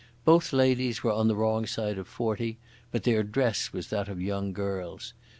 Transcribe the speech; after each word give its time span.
Both 0.25 0.51
ladies 0.51 1.03
were 1.03 1.11
on 1.11 1.27
the 1.27 1.35
wrong 1.35 1.67
side 1.67 1.99
of 1.99 2.07
forty, 2.07 2.57
but 2.91 3.03
their 3.03 3.21
dress 3.21 3.71
was 3.71 3.89
that 3.89 4.09
of 4.09 4.19
young 4.19 4.51
girls. 4.51 5.13